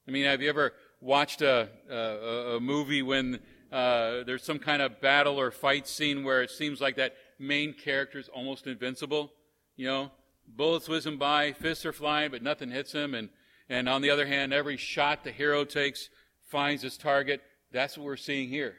I 0.08 0.12
mean, 0.12 0.26
have 0.26 0.42
you 0.42 0.50
ever 0.50 0.74
watched 1.00 1.42
a, 1.42 1.70
a, 1.90 2.58
a 2.58 2.60
movie 2.60 3.02
when 3.02 3.40
uh, 3.72 4.24
there's 4.26 4.44
some 4.44 4.60
kind 4.60 4.82
of 4.82 5.00
battle 5.00 5.40
or 5.40 5.50
fight 5.50 5.88
scene 5.88 6.24
where 6.24 6.42
it 6.42 6.52
seems 6.52 6.82
like 6.82 6.98
that 6.98 7.16
main 7.40 7.74
character 7.74 8.20
is 8.20 8.30
almost 8.30 8.68
invincible? 8.68 9.32
You 9.76 9.88
know, 9.88 10.12
bullets 10.48 10.90
whizzing 10.90 11.18
by, 11.18 11.54
fists 11.54 11.86
are 11.86 11.94
flying, 11.94 12.32
but 12.32 12.44
nothing 12.44 12.70
hits 12.70 12.92
him. 12.92 13.14
And, 13.16 13.30
and 13.70 13.88
on 13.88 14.02
the 14.02 14.10
other 14.10 14.26
hand, 14.26 14.54
every 14.54 14.78
shot 14.78 15.24
the 15.24 15.32
hero 15.32 15.66
takes 15.66 16.10
finds 16.46 16.84
his 16.84 16.98
target. 16.98 17.42
That's 17.72 17.98
what 17.98 18.06
we're 18.06 18.18
seeing 18.18 18.50
here. 18.50 18.76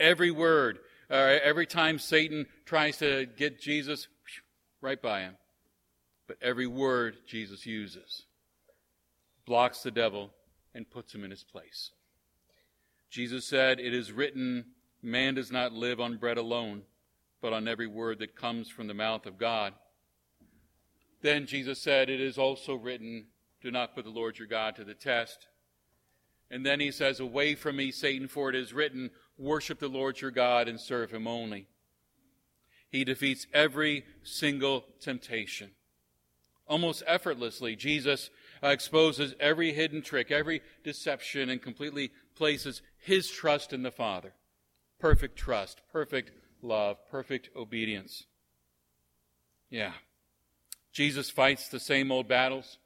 Every 0.00 0.30
word, 0.30 0.78
uh, 1.10 1.38
every 1.42 1.66
time 1.66 1.98
Satan 1.98 2.46
tries 2.64 2.98
to 2.98 3.26
get 3.36 3.60
Jesus, 3.60 4.08
right 4.80 5.00
by 5.00 5.20
him. 5.20 5.36
But 6.26 6.38
every 6.42 6.66
word 6.66 7.16
Jesus 7.26 7.66
uses 7.66 8.24
blocks 9.46 9.82
the 9.82 9.90
devil 9.90 10.30
and 10.74 10.90
puts 10.90 11.14
him 11.14 11.22
in 11.22 11.30
his 11.30 11.44
place. 11.44 11.90
Jesus 13.10 13.44
said, 13.44 13.78
It 13.78 13.94
is 13.94 14.10
written, 14.10 14.64
man 15.02 15.34
does 15.34 15.52
not 15.52 15.72
live 15.72 16.00
on 16.00 16.16
bread 16.16 16.38
alone, 16.38 16.82
but 17.40 17.52
on 17.52 17.68
every 17.68 17.86
word 17.86 18.18
that 18.20 18.34
comes 18.34 18.68
from 18.68 18.86
the 18.86 18.94
mouth 18.94 19.26
of 19.26 19.38
God. 19.38 19.74
Then 21.20 21.46
Jesus 21.46 21.80
said, 21.80 22.08
It 22.08 22.20
is 22.20 22.38
also 22.38 22.74
written, 22.74 23.26
Do 23.64 23.70
not 23.70 23.94
put 23.94 24.04
the 24.04 24.10
Lord 24.10 24.38
your 24.38 24.46
God 24.46 24.76
to 24.76 24.84
the 24.84 24.92
test. 24.92 25.46
And 26.50 26.66
then 26.66 26.80
he 26.80 26.90
says, 26.90 27.18
Away 27.18 27.54
from 27.54 27.76
me, 27.76 27.90
Satan, 27.92 28.28
for 28.28 28.50
it 28.50 28.54
is 28.54 28.74
written, 28.74 29.10
Worship 29.38 29.78
the 29.78 29.88
Lord 29.88 30.20
your 30.20 30.30
God 30.30 30.68
and 30.68 30.78
serve 30.78 31.10
him 31.10 31.26
only. 31.26 31.66
He 32.90 33.04
defeats 33.04 33.46
every 33.54 34.04
single 34.22 34.84
temptation. 35.00 35.70
Almost 36.68 37.04
effortlessly, 37.06 37.74
Jesus 37.74 38.28
uh, 38.62 38.68
exposes 38.68 39.34
every 39.40 39.72
hidden 39.72 40.02
trick, 40.02 40.30
every 40.30 40.60
deception, 40.84 41.48
and 41.48 41.62
completely 41.62 42.12
places 42.34 42.82
his 42.98 43.30
trust 43.30 43.72
in 43.72 43.82
the 43.82 43.90
Father. 43.90 44.34
Perfect 45.00 45.38
trust, 45.38 45.80
perfect 45.90 46.32
love, 46.60 46.98
perfect 47.10 47.48
obedience. 47.56 48.26
Yeah. 49.70 49.92
Jesus 50.92 51.30
fights 51.30 51.68
the 51.68 51.80
same 51.80 52.12
old 52.12 52.28
battles, 52.28 52.78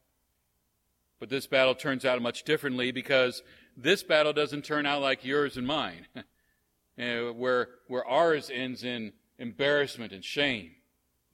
but 1.20 1.28
this 1.28 1.46
battle 1.46 1.74
turns 1.74 2.04
out 2.04 2.20
much 2.22 2.44
differently 2.44 2.92
because 2.92 3.42
this 3.76 4.02
battle 4.02 4.32
doesn't 4.32 4.64
turn 4.64 4.86
out 4.86 5.02
like 5.02 5.24
yours 5.24 5.56
and 5.56 5.66
mine, 5.66 6.06
where, 6.96 7.68
where 7.86 8.04
ours 8.06 8.50
ends 8.52 8.84
in 8.84 9.12
embarrassment 9.38 10.12
and 10.12 10.24
shame. 10.24 10.72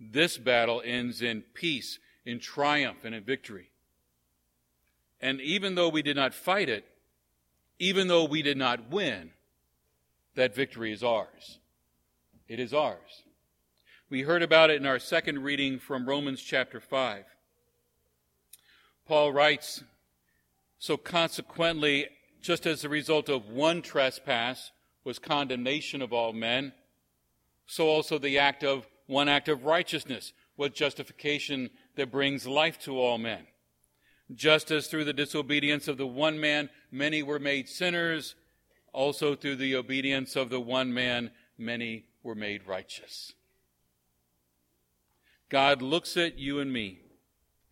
This 0.00 0.38
battle 0.38 0.82
ends 0.84 1.22
in 1.22 1.42
peace, 1.54 1.98
in 2.24 2.40
triumph, 2.40 3.04
and 3.04 3.14
in 3.14 3.24
victory. 3.24 3.70
And 5.20 5.40
even 5.40 5.74
though 5.74 5.88
we 5.88 6.02
did 6.02 6.16
not 6.16 6.34
fight 6.34 6.68
it, 6.68 6.84
even 7.78 8.08
though 8.08 8.24
we 8.24 8.42
did 8.42 8.56
not 8.56 8.90
win, 8.90 9.30
that 10.34 10.54
victory 10.54 10.92
is 10.92 11.02
ours. 11.02 11.58
It 12.48 12.60
is 12.60 12.74
ours. 12.74 13.22
We 14.10 14.22
heard 14.22 14.42
about 14.42 14.70
it 14.70 14.76
in 14.76 14.86
our 14.86 14.98
second 14.98 15.42
reading 15.42 15.78
from 15.78 16.06
Romans 16.06 16.42
chapter 16.42 16.80
5. 16.80 17.24
Paul 19.06 19.32
writes, 19.32 19.84
So 20.78 20.96
consequently, 20.96 22.08
just 22.40 22.66
as 22.66 22.82
the 22.82 22.88
result 22.88 23.28
of 23.28 23.48
one 23.48 23.82
trespass 23.82 24.70
was 25.04 25.18
condemnation 25.18 26.00
of 26.00 26.12
all 26.12 26.32
men, 26.32 26.72
so 27.66 27.88
also 27.88 28.18
the 28.18 28.38
act 28.38 28.64
of 28.64 28.86
one 29.06 29.28
act 29.28 29.48
of 29.48 29.64
righteousness 29.64 30.32
was 30.56 30.70
justification 30.70 31.70
that 31.96 32.10
brings 32.10 32.46
life 32.46 32.78
to 32.80 32.98
all 32.98 33.18
men. 33.18 33.46
Just 34.34 34.70
as 34.70 34.86
through 34.86 35.04
the 35.04 35.12
disobedience 35.12 35.86
of 35.86 35.98
the 35.98 36.06
one 36.06 36.40
man 36.40 36.70
many 36.90 37.22
were 37.22 37.38
made 37.38 37.68
sinners, 37.68 38.34
also 38.92 39.34
through 39.34 39.56
the 39.56 39.76
obedience 39.76 40.36
of 40.36 40.48
the 40.48 40.60
one 40.60 40.94
man 40.94 41.30
many 41.58 42.06
were 42.22 42.34
made 42.34 42.66
righteous. 42.66 43.34
God 45.50 45.82
looks 45.82 46.16
at 46.16 46.38
you 46.38 46.58
and 46.58 46.72
me 46.72 47.00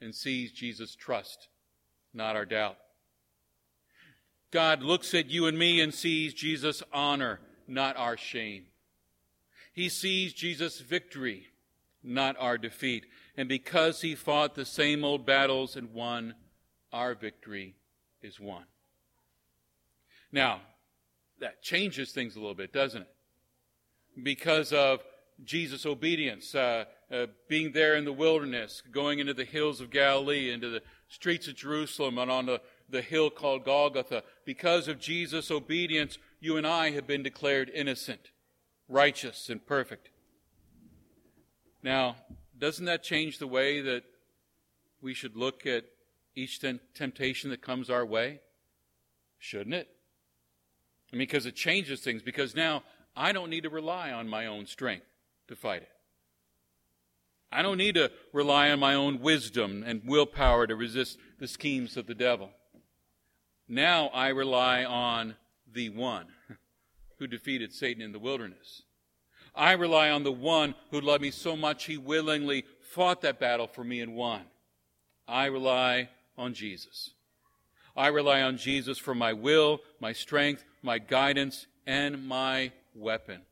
and 0.03 0.15
sees 0.15 0.53
Jesus' 0.53 0.95
trust, 0.95 1.49
not 2.13 2.37
our 2.37 2.45
doubt. 2.45 2.77
God 4.51 4.83
looks 4.83 5.15
at 5.15 5.31
you 5.31 5.47
and 5.47 5.59
me 5.59 5.81
and 5.81 5.95
sees 5.95 6.35
Jesus' 6.35 6.83
honor, 6.93 7.41
not 7.67 7.97
our 7.97 8.19
shame. 8.19 8.67
He 9.73 9.89
sees 9.89 10.35
Jesus' 10.35 10.81
victory, 10.81 11.47
not 12.03 12.37
our 12.39 12.59
defeat. 12.59 13.07
And 13.37 13.49
because 13.49 14.03
he 14.03 14.15
fought 14.15 14.55
the 14.55 14.67
same 14.67 15.05
old 15.05 15.25
battles 15.25 15.77
and 15.77 15.95
won, 15.95 16.35
our 16.93 17.15
victory 17.15 17.77
is 18.21 18.39
won. 18.39 18.65
Now, 20.31 20.61
that 21.41 21.63
changes 21.63 22.13
things 22.13 22.37
a 22.37 22.41
little 22.41 22.55
bit, 22.55 22.73
doesn't 22.73 23.03
it? 23.03 24.23
Because 24.23 24.73
of 24.75 25.01
Jesus' 25.45 25.87
obedience, 25.87 26.55
uh, 26.55 26.85
uh, 27.13 27.27
being 27.47 27.73
there 27.73 27.95
in 27.95 28.05
the 28.05 28.13
wilderness, 28.13 28.83
going 28.91 29.19
into 29.19 29.35
the 29.35 29.45
hills 29.45 29.81
of 29.81 29.91
Galilee, 29.91 30.51
into 30.51 30.71
the 30.71 30.83
streets 31.09 31.47
of 31.47 31.55
Jerusalem, 31.55 32.17
and 32.17 32.31
on 32.31 32.47
the, 32.47 32.61
the 32.89 33.03
hill 33.03 33.29
called 33.29 33.65
Golgotha. 33.65 34.23
Because 34.47 34.89
of 34.89 34.99
Jesus' 34.99 35.51
obedience, 35.51 36.17
you 36.41 36.57
and 36.57 36.67
I 36.67 36.93
have 36.93 37.07
been 37.07 37.23
declared 37.23 37.71
innocent, 37.75 38.31
righteous, 38.89 39.51
and 39.51 39.65
perfect. 39.65 40.09
Now, 41.83 42.17
doesn't 42.59 42.87
that 42.87 43.03
change 43.03 43.39
the 43.39 43.47
way 43.47 43.81
that 43.83 44.05
we 45.03 45.13
should 45.13 45.37
look 45.37 45.67
at 45.67 45.85
each 46.35 46.61
temptation 46.95 47.51
that 47.51 47.61
comes 47.61 47.91
our 47.91 48.07
way? 48.07 48.41
Shouldn't 49.39 49.75
it? 49.75 49.89
I 51.13 51.17
mean, 51.17 51.27
because 51.27 51.45
it 51.45 51.57
changes 51.57 52.01
things, 52.01 52.23
because 52.23 52.55
now 52.55 52.85
I 53.15 53.33
don't 53.33 53.51
need 53.51 53.65
to 53.65 53.71
rely 53.71 54.13
on 54.13 54.29
my 54.29 54.47
own 54.47 54.65
strength 54.65 55.05
to 55.49 55.57
fight 55.57 55.83
it. 55.83 55.89
I 57.53 57.63
don't 57.63 57.77
need 57.77 57.97
to 57.97 58.11
rely 58.33 58.71
on 58.71 58.81
my 58.81 58.95
own 58.95 59.21
wisdom 59.21 59.85
and 59.87 60.03
willpower 60.07 60.67
to 60.67 60.75
resist 60.75 61.19
the 61.39 61.47
schemes 61.47 61.97
of 61.97 62.07
the 62.07 62.15
devil. 62.15 62.51
Now 63.69 64.09
I 64.09 64.29
rely 64.29 64.85
on 64.85 65.37
the 65.71 65.91
one 65.91 66.27
who 67.19 67.27
defeated 67.27 67.73
Satan 67.73 68.03
in 68.03 68.13
the 68.13 68.19
wilderness. 68.19 68.83
I 69.55 69.73
rely 69.73 70.09
on 70.09 70.23
the 70.23 70.33
one 70.33 70.75
who 70.91 71.01
loved 71.01 71.23
me 71.23 71.31
so 71.31 71.55
much 71.55 71.85
he 71.85 71.99
willingly 71.99 72.65
fought 72.81 73.21
that 73.21 73.39
battle 73.39 73.67
for 73.67 73.85
me 73.85 74.01
and 74.01 74.15
won. 74.15 74.43
I 75.29 75.47
rely 75.47 76.09
on 76.39 76.55
Jesus. 76.55 77.11
I 77.95 78.09
rely 78.09 78.41
on 78.41 78.57
Jesus 78.57 78.99
for 78.99 79.15
my 79.15 79.35
will, 79.35 79.81
my 80.01 80.13
strength, 80.13 80.65
my 80.83 80.99
guidance, 80.99 81.67
and 81.87 82.27
my 82.27 82.73
weapon. 82.95 83.43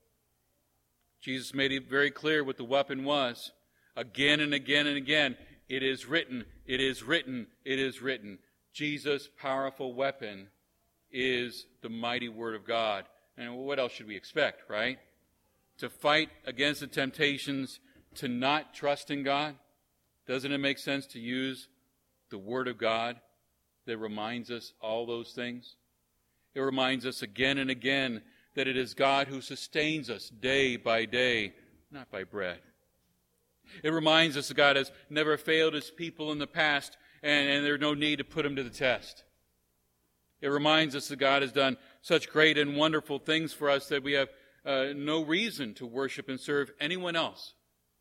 Jesus 1.20 1.52
made 1.52 1.72
it 1.72 1.88
very 1.88 2.10
clear 2.10 2.42
what 2.42 2.56
the 2.56 2.64
weapon 2.64 3.04
was. 3.04 3.52
Again 4.00 4.40
and 4.40 4.54
again 4.54 4.86
and 4.86 4.96
again, 4.96 5.36
it 5.68 5.82
is 5.82 6.06
written, 6.06 6.46
it 6.64 6.80
is 6.80 7.02
written, 7.02 7.46
it 7.66 7.78
is 7.78 8.00
written. 8.00 8.38
Jesus' 8.72 9.28
powerful 9.38 9.92
weapon 9.92 10.48
is 11.12 11.66
the 11.82 11.90
mighty 11.90 12.30
Word 12.30 12.54
of 12.54 12.66
God. 12.66 13.04
And 13.36 13.58
what 13.58 13.78
else 13.78 13.92
should 13.92 14.06
we 14.06 14.16
expect, 14.16 14.70
right? 14.70 14.98
To 15.80 15.90
fight 15.90 16.30
against 16.46 16.80
the 16.80 16.86
temptations 16.86 17.78
to 18.14 18.26
not 18.26 18.72
trust 18.72 19.10
in 19.10 19.22
God? 19.22 19.54
Doesn't 20.26 20.50
it 20.50 20.58
make 20.58 20.78
sense 20.78 21.04
to 21.08 21.20
use 21.20 21.68
the 22.30 22.38
Word 22.38 22.68
of 22.68 22.78
God 22.78 23.20
that 23.84 23.98
reminds 23.98 24.50
us 24.50 24.72
all 24.80 25.04
those 25.04 25.32
things? 25.32 25.76
It 26.54 26.60
reminds 26.60 27.04
us 27.04 27.20
again 27.20 27.58
and 27.58 27.68
again 27.68 28.22
that 28.54 28.66
it 28.66 28.78
is 28.78 28.94
God 28.94 29.28
who 29.28 29.42
sustains 29.42 30.08
us 30.08 30.30
day 30.30 30.76
by 30.76 31.04
day, 31.04 31.52
not 31.90 32.10
by 32.10 32.24
bread. 32.24 32.60
It 33.82 33.90
reminds 33.90 34.36
us 34.36 34.48
that 34.48 34.56
God 34.56 34.76
has 34.76 34.90
never 35.08 35.36
failed 35.36 35.74
his 35.74 35.90
people 35.90 36.32
in 36.32 36.38
the 36.38 36.46
past, 36.46 36.96
and, 37.22 37.48
and 37.48 37.64
there's 37.64 37.80
no 37.80 37.94
need 37.94 38.16
to 38.16 38.24
put 38.24 38.46
him 38.46 38.56
to 38.56 38.62
the 38.62 38.70
test. 38.70 39.24
It 40.40 40.48
reminds 40.48 40.96
us 40.96 41.08
that 41.08 41.16
God 41.16 41.42
has 41.42 41.52
done 41.52 41.76
such 42.00 42.30
great 42.30 42.56
and 42.56 42.76
wonderful 42.76 43.18
things 43.18 43.52
for 43.52 43.68
us 43.68 43.88
that 43.88 44.02
we 44.02 44.12
have 44.12 44.28
uh, 44.64 44.86
no 44.94 45.24
reason 45.24 45.74
to 45.74 45.86
worship 45.86 46.28
and 46.28 46.40
serve 46.40 46.70
anyone 46.80 47.16
else 47.16 47.54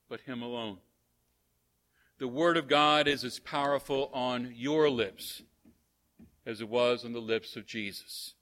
but 0.09 0.21
Him 0.21 0.41
alone. 0.41 0.77
The 2.17 2.27
Word 2.27 2.57
of 2.57 2.67
God 2.67 3.07
is 3.07 3.23
as 3.23 3.39
powerful 3.39 4.09
on 4.13 4.53
your 4.55 4.89
lips 4.89 5.41
as 6.45 6.61
it 6.61 6.69
was 6.69 7.05
on 7.05 7.13
the 7.13 7.19
lips 7.19 7.55
of 7.55 7.65
Jesus. 7.65 8.33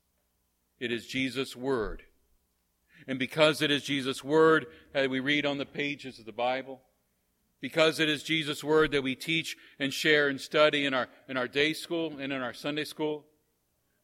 It 0.79 0.91
is 0.91 1.05
Jesus' 1.05 1.55
Word. 1.55 2.03
And 3.07 3.19
because 3.19 3.61
it 3.61 3.71
is 3.71 3.83
Jesus' 3.83 4.23
Word 4.23 4.67
that 4.93 5.09
we 5.09 5.19
read 5.19 5.45
on 5.45 5.57
the 5.57 5.65
pages 5.65 6.19
of 6.19 6.25
the 6.25 6.31
Bible, 6.31 6.81
because 7.61 7.99
it 7.99 8.09
is 8.09 8.23
Jesus' 8.23 8.63
Word 8.63 8.91
that 8.91 9.03
we 9.03 9.15
teach 9.15 9.57
and 9.79 9.93
share 9.93 10.27
and 10.27 10.39
study 10.39 10.85
in 10.85 10.93
our, 10.93 11.07
in 11.27 11.37
our 11.37 11.47
day 11.47 11.73
school 11.73 12.17
and 12.19 12.31
in 12.31 12.41
our 12.41 12.53
Sunday 12.53 12.83
school, 12.83 13.25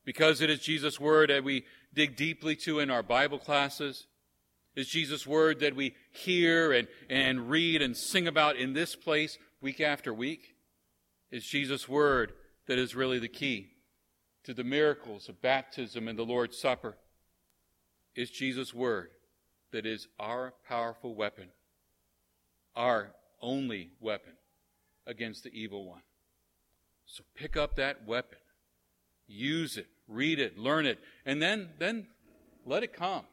because 0.06 0.42
it 0.42 0.50
is 0.50 0.60
Jesus' 0.60 1.00
word 1.00 1.30
that 1.30 1.44
we 1.44 1.66
dig 1.94 2.16
deeply 2.16 2.56
to 2.58 2.80
in 2.80 2.90
our 2.90 3.04
Bible 3.04 3.40
classes. 3.40 4.08
Is 4.76 4.88
Jesus' 4.88 5.28
word 5.28 5.60
that 5.60 5.76
we 5.76 5.96
hear 6.12 6.72
and, 6.72 6.88
and 7.10 7.50
read 7.50 7.82
and 7.82 7.96
sing 7.96 8.28
about 8.28 8.56
in 8.56 8.74
this 8.74 8.96
place 8.96 9.38
week 9.62 9.80
after 9.80 10.14
week? 10.14 10.56
Is 11.32 11.46
Jesus' 11.46 11.88
word 11.88 12.34
that 12.68 12.80
is 12.80 12.96
really 12.96 13.20
the 13.20 13.28
key 13.28 13.70
to 14.44 14.54
the 14.54 14.64
miracles 14.64 15.30
of 15.30 15.42
baptism 15.42 16.08
and 16.08 16.18
the 16.18 16.26
Lord's 16.26 16.58
Supper? 16.58 16.98
Is 18.16 18.30
Jesus' 18.30 18.74
word 18.74 19.10
that 19.72 19.86
is 19.86 20.08
our 20.20 20.54
powerful 20.68 21.16
weapon, 21.16 21.50
our 22.76 23.14
only 23.44 23.92
weapon 24.00 24.34
against 25.06 25.44
the 25.44 25.52
evil 25.54 25.86
one? 25.86 26.02
So 27.06 27.24
pick 27.36 27.56
up 27.56 27.76
that 27.76 28.08
weapon, 28.08 28.40
use 29.28 29.78
it, 29.78 29.88
read 30.08 30.40
it, 30.40 30.58
learn 30.58 30.88
it, 30.88 31.00
and 31.26 31.42
then, 31.42 31.70
then 31.78 32.08
let 32.66 32.82
it 32.82 32.94
come. 32.94 33.26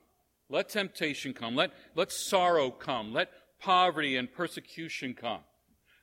Let 0.50 0.68
temptation 0.68 1.32
come. 1.32 1.54
Let, 1.54 1.70
let 1.94 2.10
sorrow 2.10 2.70
come. 2.70 3.12
Let 3.12 3.30
poverty 3.60 4.16
and 4.16 4.30
persecution 4.30 5.14
come. 5.14 5.40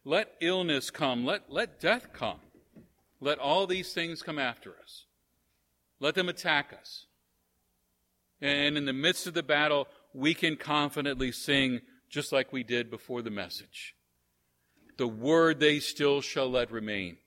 Let 0.06 0.34
illness 0.40 0.90
come. 0.90 1.26
Let, 1.26 1.52
let 1.52 1.82
death 1.82 2.14
come. 2.14 2.40
Let 3.20 3.40
all 3.40 3.68
these 3.68 3.92
things 3.94 4.22
come 4.22 4.40
after 4.40 4.76
us. 4.82 5.06
Let 6.00 6.16
them 6.16 6.30
attack 6.30 6.74
us. 6.80 7.08
And 8.40 8.78
in 8.78 8.86
the 8.86 8.94
midst 8.94 9.28
of 9.28 9.34
the 9.34 9.44
battle, 9.44 9.88
we 10.14 10.34
can 10.34 10.56
confidently 10.56 11.32
sing 11.32 11.82
just 12.10 12.32
like 12.32 12.54
we 12.54 12.64
did 12.64 12.90
before 12.90 13.22
the 13.22 13.32
message. 13.32 13.96
The 14.98 15.08
word 15.08 15.60
they 15.60 15.80
still 15.80 16.22
shall 16.22 16.50
let 16.50 16.72
remain, 16.72 17.18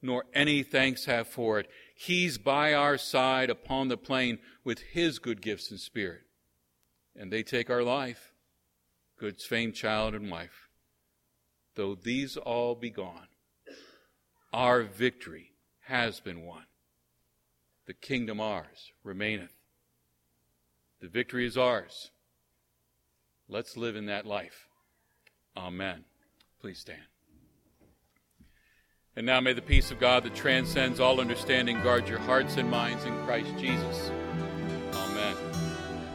nor 0.00 0.24
any 0.32 0.62
thanks 0.62 1.04
have 1.06 1.26
for 1.26 1.58
it. 1.58 1.68
He's 1.94 2.38
by 2.38 2.72
our 2.74 2.96
side 2.96 3.50
upon 3.50 3.88
the 3.88 3.96
plain 3.96 4.38
with 4.64 4.80
His 4.80 5.18
good 5.18 5.42
gifts 5.42 5.70
and 5.70 5.80
spirit. 5.80 6.22
And 7.14 7.32
they 7.32 7.42
take 7.42 7.68
our 7.68 7.82
life, 7.82 8.32
God's 9.20 9.44
fame, 9.44 9.72
child 9.72 10.14
and 10.14 10.30
wife. 10.30 10.68
Though 11.74 11.94
these 11.94 12.36
all 12.36 12.74
be 12.74 12.90
gone, 12.90 13.28
our 14.52 14.82
victory 14.82 15.52
has 15.86 16.20
been 16.20 16.42
won. 16.42 16.64
The 17.86 17.94
kingdom 17.94 18.40
ours 18.40 18.92
remaineth. 19.02 19.54
The 21.00 21.08
victory 21.08 21.46
is 21.46 21.58
ours. 21.58 22.10
Let's 23.48 23.76
live 23.76 23.96
in 23.96 24.06
that 24.06 24.24
life. 24.24 24.68
Amen. 25.56 26.04
Please 26.62 26.78
stand. 26.78 27.00
And 29.16 29.26
now 29.26 29.40
may 29.40 29.52
the 29.52 29.60
peace 29.60 29.90
of 29.90 29.98
God 29.98 30.22
that 30.22 30.36
transcends 30.36 31.00
all 31.00 31.20
understanding 31.20 31.82
guard 31.82 32.08
your 32.08 32.20
hearts 32.20 32.56
and 32.56 32.70
minds 32.70 33.04
in 33.04 33.12
Christ 33.24 33.50
Jesus. 33.58 34.12
Amen. 34.94 35.34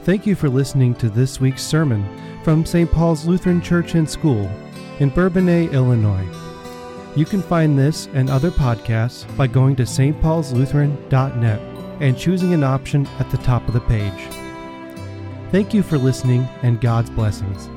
Thank 0.03 0.25
you 0.25 0.35
for 0.35 0.47
listening 0.47 0.95
to 0.95 1.09
this 1.09 1.41
week's 1.41 1.63
sermon 1.63 2.01
from 2.45 2.65
St. 2.65 2.89
Paul's 2.89 3.25
Lutheran 3.25 3.61
Church 3.61 3.95
and 3.95 4.09
School 4.09 4.49
in 4.99 5.09
Bourbonnais, 5.09 5.69
Illinois. 5.73 6.25
You 7.17 7.25
can 7.25 7.41
find 7.41 7.77
this 7.77 8.07
and 8.13 8.29
other 8.29 8.49
podcasts 8.49 9.25
by 9.35 9.47
going 9.47 9.75
to 9.75 9.83
stpaulslutheran.net 9.83 11.59
and 12.01 12.17
choosing 12.17 12.53
an 12.53 12.63
option 12.63 13.05
at 13.19 13.29
the 13.31 13.37
top 13.39 13.67
of 13.67 13.73
the 13.73 13.81
page. 13.81 14.29
Thank 15.51 15.73
you 15.73 15.83
for 15.83 15.97
listening 15.97 16.47
and 16.63 16.79
God's 16.79 17.09
blessings. 17.09 17.67